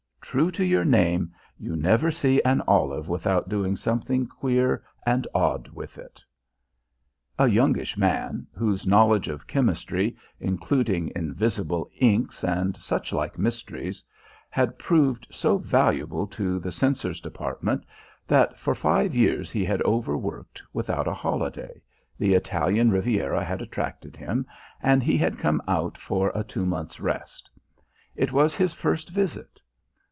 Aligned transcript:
True 0.23 0.51
to 0.51 0.63
your 0.63 0.85
name, 0.85 1.33
you 1.57 1.75
never 1.75 2.09
see 2.09 2.41
an 2.43 2.61
olive 2.65 3.09
without 3.09 3.49
doing 3.49 3.75
something 3.75 4.25
queer 4.27 4.81
and 5.05 5.27
odd 5.35 5.67
with 5.69 5.97
it!" 5.97 6.23
A 7.37 7.49
youngish 7.49 7.97
man, 7.97 8.47
whose 8.53 8.87
knowledge 8.87 9.27
of 9.27 9.45
chemistry, 9.45 10.15
including 10.39 11.11
invisible 11.13 11.89
inks 11.99 12.45
and 12.45 12.77
such 12.77 13.11
like 13.11 13.37
mysteries, 13.37 14.05
had 14.49 14.79
proved 14.79 15.27
so 15.31 15.57
valuable 15.57 16.25
to 16.27 16.59
the 16.59 16.71
Censor's 16.71 17.19
Department 17.19 17.83
that 18.25 18.57
for 18.57 18.73
five 18.73 19.13
years 19.13 19.51
he 19.51 19.65
had 19.65 19.81
overworked 19.81 20.63
without 20.71 21.09
a 21.09 21.13
holiday, 21.13 21.81
the 22.17 22.35
Italian 22.35 22.89
Riviera 22.89 23.43
had 23.43 23.61
attracted 23.61 24.15
him, 24.15 24.45
and 24.81 25.03
he 25.03 25.17
had 25.17 25.37
come 25.37 25.61
out 25.67 25.97
for 25.97 26.31
a 26.33 26.41
two 26.41 26.65
months' 26.65 27.01
rest. 27.01 27.49
It 28.15 28.31
was 28.31 28.55
his 28.55 28.71
first 28.71 29.09
visit. 29.09 29.59